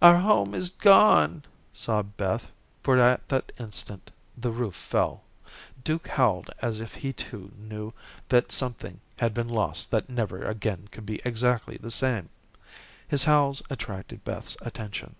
"Our 0.00 0.18
home 0.18 0.54
is 0.54 0.70
gone," 0.70 1.44
sobbed 1.72 2.16
Beth, 2.16 2.52
for 2.84 2.96
at 3.00 3.28
that 3.28 3.50
instant 3.58 4.12
the 4.36 4.52
roof 4.52 4.76
fell. 4.76 5.24
Duke 5.82 6.06
howled 6.06 6.50
as 6.60 6.78
if 6.78 6.94
he, 6.94 7.12
too, 7.12 7.50
knew 7.58 7.92
that 8.28 8.52
something 8.52 9.00
had 9.16 9.34
been 9.34 9.48
lost 9.48 9.90
that 9.90 10.08
never 10.08 10.44
again 10.46 10.86
could 10.92 11.04
be 11.06 11.20
exactly 11.24 11.76
the 11.76 11.90
same. 11.90 12.28
His 13.08 13.24
howls 13.24 13.62
attracted 13.68 14.22
Beth's 14.22 14.56
attention. 14.62 15.16